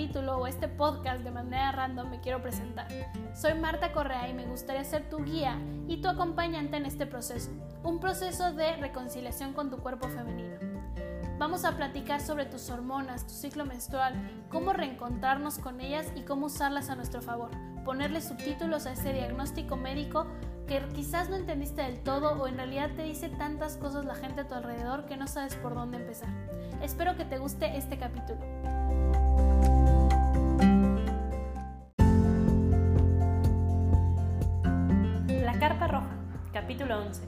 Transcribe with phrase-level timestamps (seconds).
[0.00, 2.88] capítulo o este podcast de manera random me quiero presentar.
[3.34, 7.50] Soy Marta Correa y me gustaría ser tu guía y tu acompañante en este proceso,
[7.82, 10.56] un proceso de reconciliación con tu cuerpo femenino.
[11.38, 14.14] Vamos a platicar sobre tus hormonas, tu ciclo menstrual,
[14.48, 17.50] cómo reencontrarnos con ellas y cómo usarlas a nuestro favor,
[17.84, 20.26] ponerle subtítulos a ese diagnóstico médico
[20.66, 24.40] que quizás no entendiste del todo o en realidad te dice tantas cosas la gente
[24.40, 26.30] a tu alrededor que no sabes por dónde empezar.
[26.80, 28.40] Espero que te guste este capítulo.
[36.70, 37.22] Capítulo 11.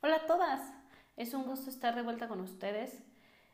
[0.00, 0.72] Hola a todas,
[1.18, 3.02] es un gusto estar de vuelta con ustedes.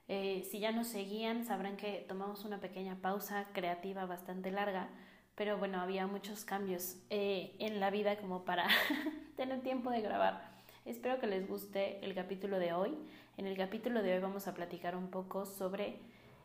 [0.06, 4.88] Eh, si ya nos seguían, sabrán que tomamos una pequeña pausa creativa bastante larga,
[5.34, 8.68] pero bueno, había muchos cambios eh, en la vida como para
[9.36, 10.54] tener tiempo de grabar.
[10.84, 12.96] Espero que les guste el capítulo de hoy.
[13.36, 15.98] En el capítulo de hoy vamos a platicar un poco sobre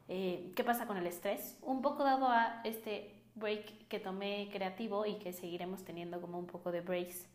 [0.08, 5.06] eh, qué pasa con el estrés, un poco dado a este break que tomé creativo
[5.06, 7.28] y que seguiremos teniendo como un poco de breaks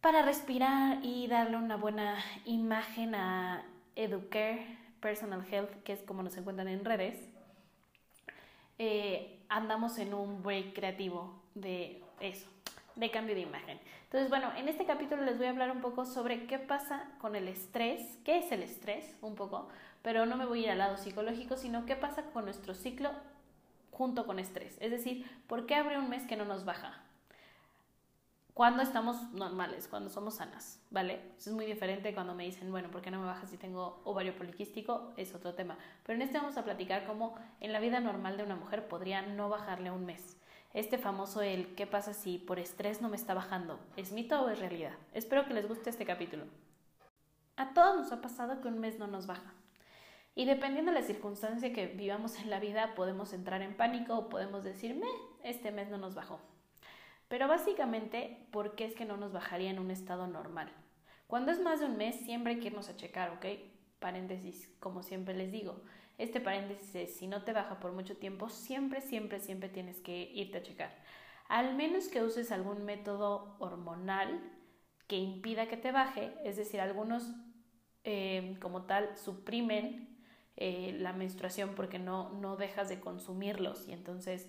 [0.00, 3.64] para respirar y darle una buena imagen a
[3.96, 4.64] Educare
[5.00, 7.28] Personal Health, que es como nos encuentran en redes.
[8.78, 12.46] Eh, andamos en un break creativo de eso,
[12.94, 13.80] de cambio de imagen.
[14.04, 17.34] Entonces, bueno, en este capítulo les voy a hablar un poco sobre qué pasa con
[17.34, 19.68] el estrés, qué es el estrés, un poco,
[20.02, 23.10] pero no me voy a ir al lado psicológico, sino qué pasa con nuestro ciclo
[23.96, 24.76] junto con estrés.
[24.80, 27.02] Es decir, ¿por qué abre un mes que no nos baja?
[28.52, 31.20] Cuando estamos normales, cuando somos sanas, ¿vale?
[31.38, 34.34] es muy diferente cuando me dicen, bueno, ¿por qué no me baja si tengo ovario
[34.34, 35.12] poliquístico?
[35.16, 35.76] Es otro tema.
[36.04, 39.22] Pero en este vamos a platicar cómo en la vida normal de una mujer podría
[39.22, 40.36] no bajarle un mes
[40.76, 44.50] este famoso el qué pasa si por estrés no me está bajando, ¿es mito o
[44.50, 44.92] es realidad?
[45.14, 46.44] Espero que les guste este capítulo.
[47.56, 49.54] A todos nos ha pasado que un mes no nos baja.
[50.36, 54.28] Y dependiendo de la circunstancia que vivamos en la vida, podemos entrar en pánico o
[54.28, 55.00] podemos decir,
[55.42, 56.38] este mes no nos bajó.
[57.28, 60.70] Pero básicamente, ¿por qué es que no nos bajaría en un estado normal?
[61.26, 63.46] Cuando es más de un mes, siempre hay que irnos a checar, ¿ok?
[63.98, 65.82] Paréntesis, como siempre les digo.
[66.18, 70.30] Este paréntesis es, si no te baja por mucho tiempo, siempre, siempre, siempre tienes que
[70.34, 70.94] irte a checar.
[71.48, 74.38] Al menos que uses algún método hormonal
[75.06, 77.32] que impida que te baje, es decir, algunos
[78.04, 80.15] eh, como tal suprimen
[80.56, 84.48] eh, la menstruación porque no, no dejas de consumirlos y entonces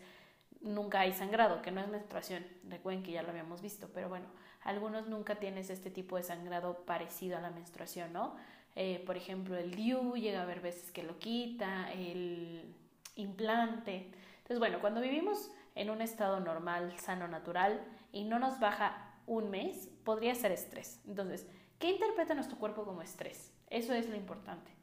[0.62, 4.25] nunca hay sangrado, que no es menstruación, recuerden que ya lo habíamos visto, pero bueno,
[4.63, 8.35] algunos nunca tienes este tipo de sangrado parecido a la menstruación, ¿no?
[8.75, 12.75] Eh, por ejemplo, el DIU, llega a haber veces que lo quita, el
[13.16, 14.12] implante.
[14.38, 19.50] Entonces, bueno, cuando vivimos en un estado normal, sano, natural y no nos baja un
[19.50, 21.01] mes, podría ser estrés.
[21.07, 21.47] Entonces,
[21.79, 23.51] ¿qué interpreta nuestro cuerpo como estrés?
[23.69, 24.76] Eso es lo importante.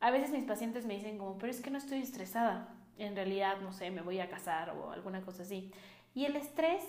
[0.00, 2.68] A veces mis pacientes me dicen como, pero es que no estoy estresada.
[2.96, 5.72] En realidad, no sé, me voy a casar o alguna cosa así.
[6.14, 6.82] Y el estrés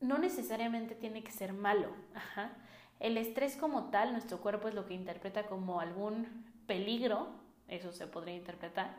[0.00, 1.94] no necesariamente tiene que ser malo.
[2.14, 2.52] Ajá.
[3.02, 7.28] El estrés como tal, nuestro cuerpo es lo que interpreta como algún peligro,
[7.66, 8.94] eso se podría interpretar,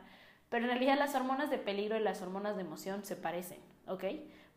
[0.50, 4.04] pero en realidad las hormonas de peligro y las hormonas de emoción se parecen, ¿ok?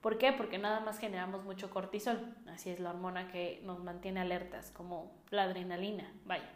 [0.02, 0.34] ¿Por qué?
[0.34, 5.14] Porque nada más generamos mucho cortisol, así es la hormona que nos mantiene alertas, como
[5.30, 6.50] la adrenalina, vaya.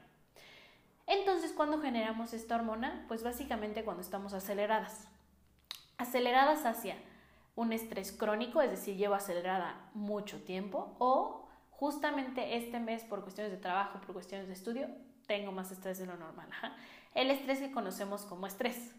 [1.08, 3.06] Entonces, cuando generamos esta hormona?
[3.08, 5.08] Pues básicamente cuando estamos aceleradas.
[5.98, 6.96] Aceleradas hacia
[7.56, 13.52] un estrés crónico, es decir, llevo acelerada mucho tiempo, o justamente este mes por cuestiones
[13.52, 14.88] de trabajo, por cuestiones de estudio,
[15.28, 16.50] tengo más estrés de lo normal.
[17.14, 18.96] El estrés que conocemos como estrés,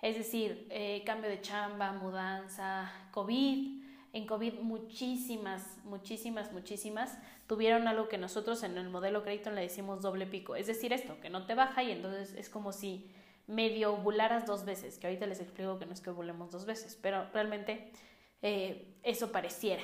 [0.00, 3.82] es decir, eh, cambio de chamba, mudanza, COVID.
[4.12, 7.16] En COVID muchísimas, muchísimas, muchísimas
[7.52, 10.56] tuvieron algo que nosotros en el modelo crédito le decimos doble pico.
[10.56, 13.10] Es decir, esto, que no te baja y entonces es como si
[13.46, 16.98] medio ovularas dos veces, que ahorita les explico que no es que ovulemos dos veces,
[17.02, 17.92] pero realmente
[18.40, 19.82] eh, eso pareciera.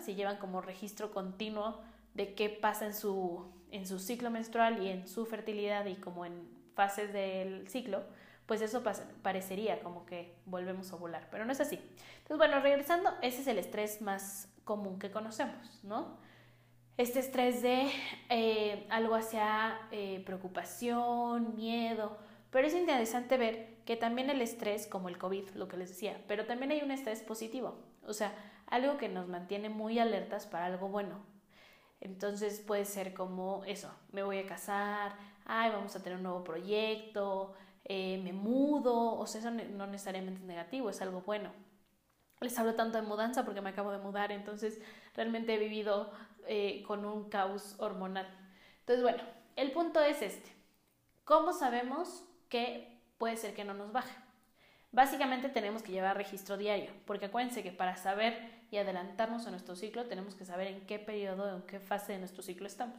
[0.00, 1.82] si llevan como registro continuo
[2.14, 6.24] de qué pasa en su, en su ciclo menstrual y en su fertilidad y como
[6.24, 8.04] en fases del ciclo,
[8.46, 8.82] pues eso
[9.20, 11.74] parecería como que volvemos a ovular, pero no es así.
[11.74, 16.31] Entonces, bueno, regresando, ese es el estrés más común que conocemos, ¿no?
[16.98, 17.90] Este estrés de
[18.28, 22.18] eh, algo hacia eh, preocupación, miedo,
[22.50, 26.22] pero es interesante ver que también el estrés, como el COVID, lo que les decía,
[26.28, 28.34] pero también hay un estrés positivo, o sea,
[28.66, 31.18] algo que nos mantiene muy alertas para algo bueno.
[32.00, 35.16] Entonces puede ser como eso, me voy a casar,
[35.46, 37.54] ay, vamos a tener un nuevo proyecto,
[37.86, 41.50] eh, me mudo, o sea, eso no necesariamente es negativo, es algo bueno.
[42.40, 44.80] Les hablo tanto de mudanza porque me acabo de mudar, entonces
[45.14, 46.10] realmente he vivido
[46.46, 48.28] eh, con un caos hormonal.
[48.80, 49.22] Entonces, bueno,
[49.56, 50.50] el punto es este.
[51.24, 52.92] ¿Cómo sabemos que
[53.22, 54.14] puede ser que no nos baje.
[54.90, 58.36] Básicamente tenemos que llevar registro diario, porque acuérdense que para saber
[58.72, 62.18] y adelantarnos a nuestro ciclo tenemos que saber en qué periodo, en qué fase de
[62.18, 62.98] nuestro ciclo estamos.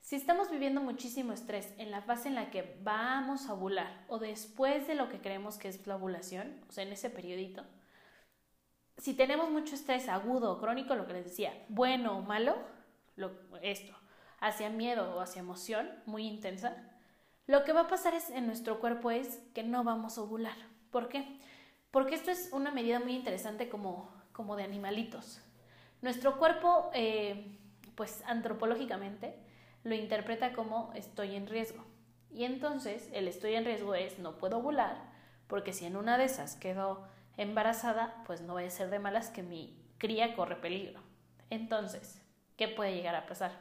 [0.00, 4.20] Si estamos viviendo muchísimo estrés en la fase en la que vamos a ovular o
[4.20, 7.64] después de lo que creemos que es la ovulación, o sea, en ese periodito,
[9.00, 12.56] si tenemos mucho estrés agudo o crónico, lo que les decía, bueno o malo,
[13.62, 13.94] esto,
[14.40, 16.76] hacia miedo o hacia emoción muy intensa,
[17.46, 20.56] lo que va a pasar es, en nuestro cuerpo es que no vamos a ovular.
[20.90, 21.40] ¿Por qué?
[21.90, 25.40] Porque esto es una medida muy interesante como, como de animalitos.
[26.02, 27.58] Nuestro cuerpo, eh,
[27.94, 29.34] pues antropológicamente,
[29.82, 31.84] lo interpreta como estoy en riesgo.
[32.30, 35.10] Y entonces el estoy en riesgo es no puedo ovular,
[35.48, 39.30] porque si en una de esas quedo embarazada, pues no vaya a ser de malas
[39.30, 41.00] que mi cría corre peligro.
[41.50, 42.22] Entonces,
[42.56, 43.52] ¿qué puede llegar a pasar?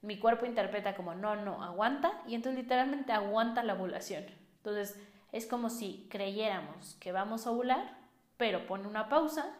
[0.00, 4.24] Mi cuerpo interpreta como no, no, aguanta, y entonces literalmente aguanta la ovulación.
[4.56, 4.98] Entonces,
[5.30, 7.96] es como si creyéramos que vamos a ovular,
[8.36, 9.54] pero pone una pausa,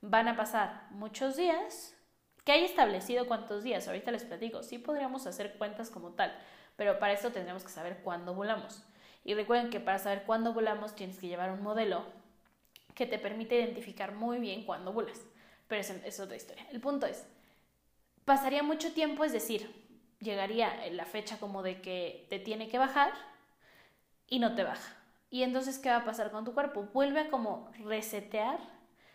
[0.00, 1.96] van a pasar muchos días,
[2.44, 6.34] que hay establecido cuántos días, ahorita les platico, sí podríamos hacer cuentas como tal,
[6.76, 8.84] pero para eso tendremos que saber cuándo volamos.
[9.24, 12.04] Y recuerden que para saber cuándo volamos tienes que llevar un modelo
[13.00, 15.18] que te permite identificar muy bien cuándo volas.
[15.68, 16.66] Pero es otra historia.
[16.70, 17.26] El punto es,
[18.26, 19.74] pasaría mucho tiempo, es decir,
[20.18, 23.10] llegaría la fecha como de que te tiene que bajar
[24.26, 24.94] y no te baja.
[25.30, 26.90] Y entonces, ¿qué va a pasar con tu cuerpo?
[26.92, 28.60] Vuelve a como resetear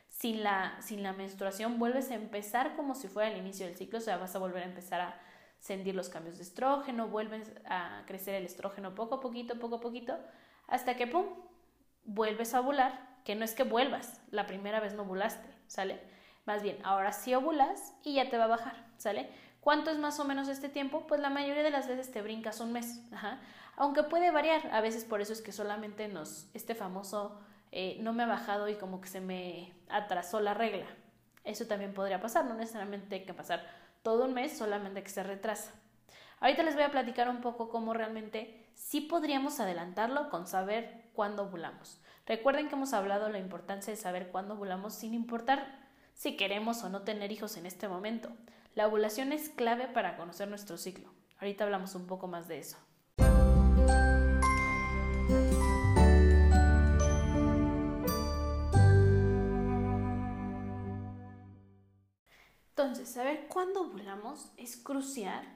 [0.09, 3.99] sin la, sin la menstruación, vuelves a empezar como si fuera el inicio del ciclo,
[3.99, 5.21] o sea, vas a volver a empezar a
[5.59, 9.81] sentir los cambios de estrógeno, vuelves a crecer el estrógeno poco a poquito, poco a
[9.81, 10.17] poquito,
[10.65, 11.25] hasta que, ¡pum!,
[12.05, 15.99] vuelves a ovular, que no es que vuelvas, la primera vez no ovulaste, ¿sale?
[16.45, 19.29] Más bien, ahora sí ovulas y ya te va a bajar, ¿sale?
[19.61, 21.07] ¿Cuánto es más o menos este tiempo?
[21.07, 23.01] Pues la mayoría de las veces te brincas un mes.
[23.77, 27.41] Aunque puede variar, a veces por eso es que solamente nos, este famoso
[27.71, 30.85] eh, no me ha bajado y como que se me atrasó la regla.
[31.43, 33.65] Eso también podría pasar, no necesariamente hay que pasar
[34.03, 35.71] todo un mes, solamente que se retrasa.
[36.39, 41.43] Ahorita les voy a platicar un poco cómo realmente sí podríamos adelantarlo con saber cuándo
[41.43, 41.99] ovulamos.
[42.27, 46.83] Recuerden que hemos hablado de la importancia de saber cuándo ovulamos sin importar si queremos
[46.83, 48.29] o no tener hijos en este momento.
[48.75, 51.09] La ovulación es clave para conocer nuestro ciclo.
[51.39, 52.77] Ahorita hablamos un poco más de eso.
[62.69, 65.47] Entonces, saber cuándo ovulamos es crucial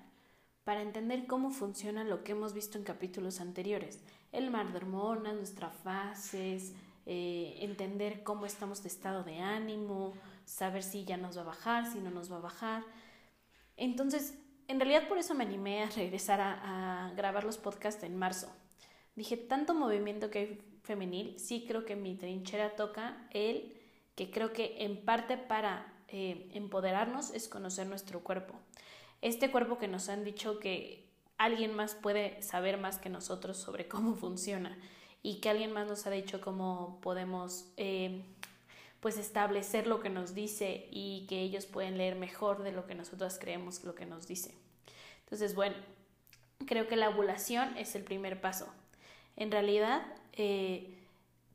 [0.64, 4.04] para entender cómo funciona lo que hemos visto en capítulos anteriores.
[4.32, 6.74] El mar de hormonas, nuestras fases,
[7.06, 10.14] eh, entender cómo estamos de estado de ánimo,
[10.46, 12.84] saber si ya nos va a bajar, si no nos va a bajar.
[13.78, 14.38] Entonces,
[14.68, 18.48] en realidad por eso me animé a regresar a, grabar los podcasts en marzo.
[19.16, 23.76] Dije, tanto movimiento que hay femenil, sí creo que mi trinchera toca el
[24.14, 28.54] que creo que en parte para eh, empoderarnos es conocer nuestro cuerpo.
[29.22, 31.09] Este cuerpo que nos han dicho que
[31.40, 34.78] alguien más puede saber más que nosotros sobre cómo funciona
[35.24, 38.24] y que alguien más nos ha dicho cómo podemos eh,
[39.00, 42.94] pues establecer lo que nos dice y que ellos pueden leer mejor de lo que
[42.94, 44.54] nosotros creemos lo que nos dice.
[45.24, 45.76] Entonces, bueno,
[46.66, 48.68] creo que la ovulación es el primer paso.
[49.38, 50.98] En realidad, eh,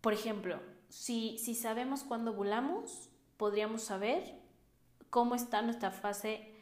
[0.01, 4.39] por ejemplo, si, si sabemos cuándo ovulamos, podríamos saber
[5.11, 6.55] cómo está nuestra fase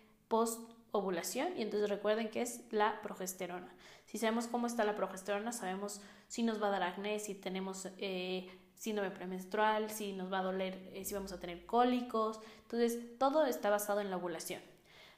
[0.92, 3.74] post-ovulación y entonces recuerden que es la progesterona.
[4.04, 7.88] Si sabemos cómo está la progesterona, sabemos si nos va a dar acné, si tenemos
[7.98, 12.40] eh, síndrome premenstrual, si nos va a doler, eh, si vamos a tener cólicos.
[12.62, 14.60] Entonces, todo está basado en la ovulación.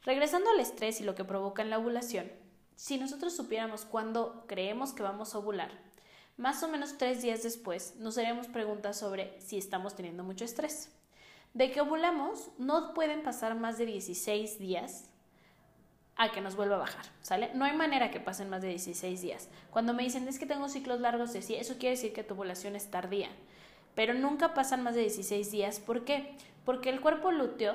[0.03, 2.31] Regresando al estrés y lo que provoca en la ovulación,
[2.77, 5.71] si nosotros supiéramos cuándo creemos que vamos a ovular,
[6.37, 10.91] más o menos tres días después nos haríamos preguntas sobre si estamos teniendo mucho estrés.
[11.53, 15.09] De que ovulamos, no pueden pasar más de 16 días
[16.17, 17.51] a que nos vuelva a bajar, ¿sale?
[17.55, 19.49] No hay manera que pasen más de 16 días.
[19.71, 22.35] Cuando me dicen, es que tengo ciclos largos de sí, eso quiere decir que tu
[22.35, 23.29] ovulación es tardía.
[23.95, 25.81] Pero nunca pasan más de 16 días.
[25.81, 26.37] ¿Por qué?
[26.65, 27.75] Porque el cuerpo lúteo,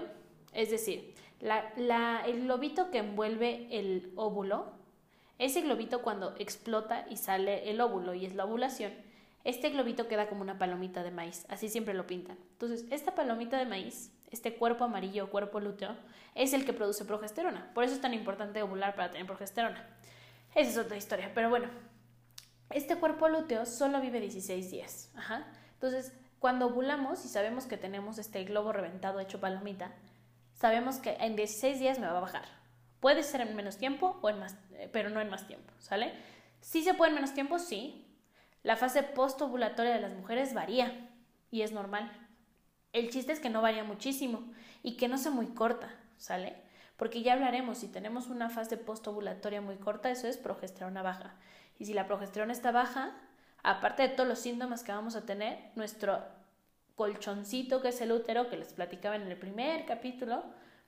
[0.54, 4.72] es decir, el globito que envuelve el óvulo,
[5.38, 8.92] ese globito cuando explota y sale el óvulo y es la ovulación,
[9.46, 12.38] este globito queda como una palomita de maíz, así siempre lo pintan.
[12.52, 15.96] Entonces, esta palomita de maíz, este cuerpo amarillo, cuerpo lúteo,
[16.36, 17.72] es el que produce progesterona.
[17.74, 19.86] Por eso es tan importante ovular para tener progesterona.
[20.56, 21.68] Esa es otra historia, pero bueno,
[22.70, 25.12] este cuerpo lúteo solo vive 16 días.
[25.74, 29.92] Entonces, cuando ovulamos y sabemos que tenemos este globo reventado hecho palomita,
[30.54, 32.46] sabemos que en 16 días me va a bajar.
[33.00, 36.14] Puede ser en menos tiempo o en más, eh, pero no en más tiempo, ¿sale?
[36.62, 38.06] Sí se puede en menos tiempo, sí,
[38.62, 41.10] La fase postovulatoria de las mujeres varía
[41.50, 42.29] y es normal.
[42.94, 44.44] El chiste es que no varía muchísimo
[44.84, 46.56] y que no sea muy corta, ¿sale?
[46.98, 51.36] Porque ya hablaremos, si tenemos una fase postovulatoria muy corta, eso es progesterona baja.
[51.78, 53.16] Y si la progesterona está baja,
[53.64, 56.20] aparte de todos los síntomas que vamos a tener, nuestro
[56.96, 60.44] colchoncito, que es el útero, que les platicaba en el primer capítulo,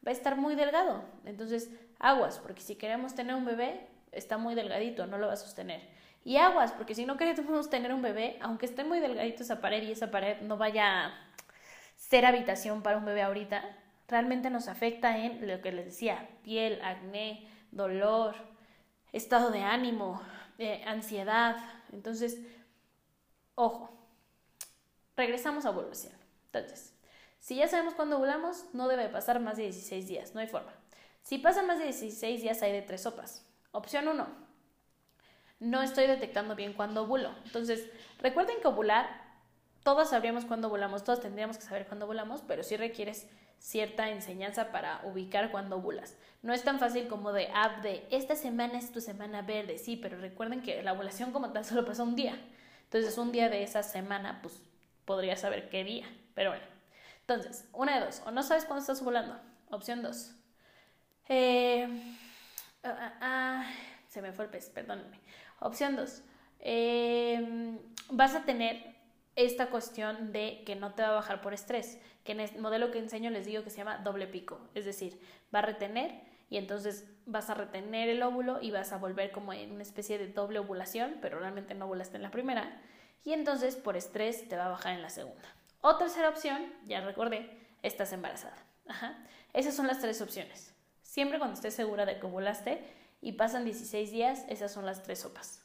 [0.05, 1.03] va a estar muy delgado.
[1.23, 5.37] Entonces, aguas, porque si queremos tener un bebé, está muy delgadito, no lo va a
[5.37, 5.81] sostener.
[6.25, 9.83] Y aguas, porque si no queremos tener un bebé, aunque esté muy delgadito esa pared
[9.83, 11.13] y esa pared no vaya
[12.11, 13.63] ser habitación para un bebé ahorita,
[14.09, 18.35] realmente nos afecta en lo que les decía, piel, acné, dolor,
[19.13, 20.21] estado de ánimo,
[20.57, 21.55] eh, ansiedad.
[21.93, 22.37] Entonces,
[23.55, 23.89] ojo,
[25.15, 26.11] regresamos a ovulación.
[26.47, 26.93] Entonces,
[27.39, 30.73] si ya sabemos cuándo ovulamos, no debe pasar más de 16 días, no hay forma.
[31.21, 33.45] Si pasa más de 16 días, hay de tres sopas.
[33.71, 34.27] Opción 1.
[35.61, 37.33] No estoy detectando bien cuándo ovulo.
[37.45, 37.89] Entonces,
[38.19, 39.30] recuerden que ovular,
[39.83, 43.27] todos sabríamos cuándo ovulamos, todos tendríamos que saber cuándo ovulamos, pero sí requieres
[43.59, 46.15] cierta enseñanza para ubicar cuándo ovulas.
[46.41, 49.77] No es tan fácil como de app ah, de esta semana es tu semana verde,
[49.77, 52.37] sí, pero recuerden que la ovulación como tal solo pasa un día.
[52.85, 54.61] Entonces, un día de esa semana, pues
[55.05, 56.05] podría saber qué día.
[56.33, 56.65] Pero bueno.
[57.21, 58.21] Entonces, una de dos.
[58.25, 59.39] O no sabes cuándo estás ovulando.
[59.69, 60.33] Opción dos.
[61.29, 61.87] Eh,
[62.83, 63.71] ah, ah,
[64.09, 65.19] se me fue el pez, perdónenme.
[65.59, 66.23] Opción dos.
[66.59, 67.77] Eh,
[68.09, 68.95] vas a tener
[69.35, 72.91] esta cuestión de que no te va a bajar por estrés, que en el modelo
[72.91, 75.19] que enseño les digo que se llama doble pico, es decir,
[75.53, 79.53] va a retener y entonces vas a retener el óvulo y vas a volver como
[79.53, 82.81] en una especie de doble ovulación, pero realmente no ovulaste en la primera,
[83.23, 85.47] y entonces por estrés te va a bajar en la segunda.
[85.79, 88.57] O tercera opción, ya recordé, estás embarazada.
[89.53, 90.73] Esas son las tres opciones.
[91.01, 92.83] Siempre cuando estés segura de que ovulaste
[93.21, 95.63] y pasan 16 días, esas son las tres sopas.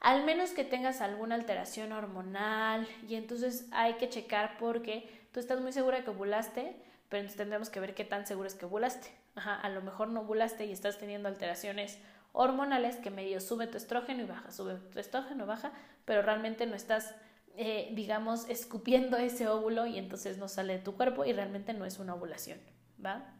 [0.00, 5.60] Al menos que tengas alguna alteración hormonal y entonces hay que checar porque tú estás
[5.60, 6.76] muy segura que ovulaste,
[7.08, 9.10] pero entonces tendremos que ver qué tan seguro es que ovulaste.
[9.34, 11.98] a lo mejor no ovulaste y estás teniendo alteraciones
[12.32, 15.72] hormonales que medio sube tu estrógeno y baja, sube tu estrógeno, baja,
[16.04, 17.14] pero realmente no estás,
[17.56, 21.84] eh, digamos, escupiendo ese óvulo y entonces no sale de tu cuerpo y realmente no
[21.84, 22.60] es una ovulación,
[23.04, 23.34] ¿va?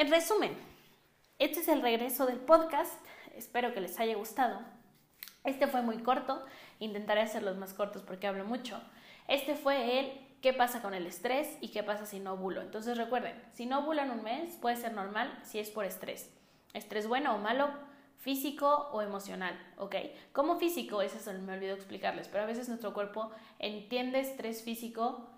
[0.00, 0.56] En resumen,
[1.38, 2.98] este es el regreso del podcast.
[3.36, 4.58] Espero que les haya gustado.
[5.44, 6.42] Este fue muy corto.
[6.78, 8.80] Intentaré hacerlos más cortos porque hablo mucho.
[9.28, 12.62] Este fue el qué pasa con el estrés y qué pasa si no ovulo.
[12.62, 16.34] Entonces recuerden, si no ovulan un mes puede ser normal si es por estrés.
[16.72, 17.68] Estrés bueno o malo,
[18.16, 19.96] físico o emocional, ¿ok?
[20.32, 25.28] Como físico, eso se me olvidó explicarles, pero a veces nuestro cuerpo entiende estrés físico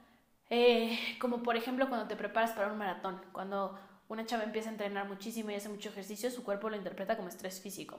[0.55, 3.79] eh, como por ejemplo cuando te preparas para un maratón, cuando
[4.13, 7.29] una chava empieza a entrenar muchísimo y hace mucho ejercicio, su cuerpo lo interpreta como
[7.29, 7.99] estrés físico.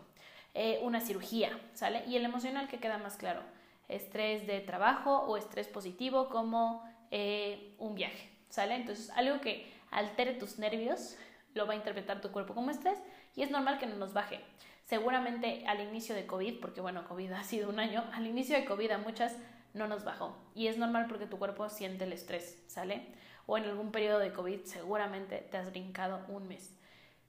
[0.54, 2.04] Eh, una cirugía, ¿sale?
[2.08, 3.42] Y el emocional que queda más claro
[3.88, 8.76] estrés de trabajo o estrés positivo como eh, un viaje, ¿sale?
[8.76, 11.18] Entonces, algo que altere tus nervios
[11.54, 12.98] lo va a interpretar tu cuerpo como estrés
[13.36, 14.40] y es normal que no nos baje.
[14.86, 18.66] Seguramente al inicio de COVID, porque bueno, COVID ha sido un año, al inicio de
[18.66, 19.38] COVID a muchas
[19.74, 23.08] no nos bajó y es normal porque tu cuerpo siente el estrés, ¿sale?
[23.46, 26.72] O en algún periodo de COVID seguramente te has brincado un mes.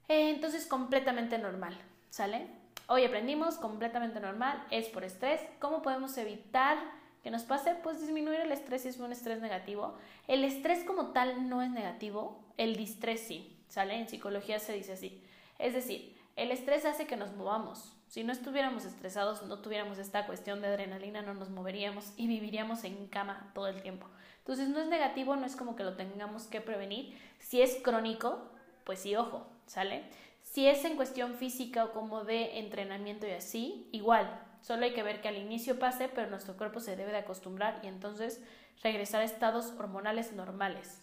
[0.07, 1.77] Eh, entonces, completamente normal,
[2.09, 2.47] ¿sale?
[2.87, 5.41] Hoy aprendimos completamente normal, es por estrés.
[5.59, 6.77] ¿Cómo podemos evitar
[7.23, 7.75] que nos pase?
[7.81, 9.95] Pues disminuir el estrés si es un estrés negativo.
[10.27, 13.95] El estrés como tal no es negativo, el distrés sí, ¿sale?
[13.95, 15.23] En psicología se dice así.
[15.57, 17.91] Es decir, el estrés hace que nos movamos.
[18.07, 22.83] Si no estuviéramos estresados, no tuviéramos esta cuestión de adrenalina, no nos moveríamos y viviríamos
[22.83, 24.07] en cama todo el tiempo.
[24.45, 27.17] Entonces no es negativo, no es como que lo tengamos que prevenir.
[27.39, 28.51] Si es crónico,
[28.83, 30.03] pues sí, ojo, ¿sale?
[30.43, 35.01] Si es en cuestión física o como de entrenamiento y así, igual, solo hay que
[35.01, 38.39] ver que al inicio pase, pero nuestro cuerpo se debe de acostumbrar y entonces
[38.83, 41.01] regresar a estados hormonales normales.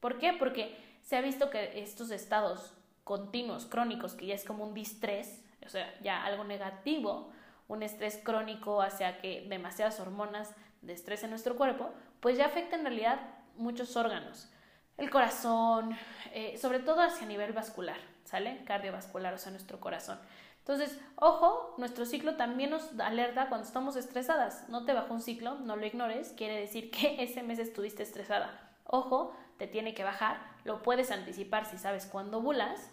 [0.00, 0.32] ¿Por qué?
[0.32, 5.44] Porque se ha visto que estos estados continuos, crónicos, que ya es como un distrés,
[5.64, 7.30] o sea, ya algo negativo,
[7.68, 12.76] un estrés crónico hacia que demasiadas hormonas de estrés en nuestro cuerpo, pues ya afecta
[12.76, 13.20] en realidad
[13.56, 14.50] muchos órganos,
[14.96, 15.96] el corazón,
[16.32, 17.98] eh, sobre todo hacia nivel vascular.
[18.30, 18.62] ¿sale?
[18.64, 20.18] Cardiovascular, o sea, nuestro corazón.
[20.58, 24.68] Entonces, ojo, nuestro ciclo también nos alerta cuando estamos estresadas.
[24.68, 28.70] No te bajó un ciclo, no lo ignores, quiere decir que ese mes estuviste estresada.
[28.84, 32.90] Ojo, te tiene que bajar, lo puedes anticipar si sabes cuándo bulas,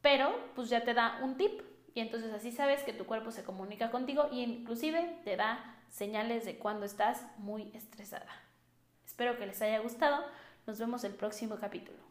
[0.00, 1.60] pero pues ya te da un tip
[1.94, 6.44] y entonces así sabes que tu cuerpo se comunica contigo e inclusive te da señales
[6.44, 8.30] de cuando estás muy estresada.
[9.04, 10.24] Espero que les haya gustado.
[10.66, 12.09] Nos vemos el próximo capítulo.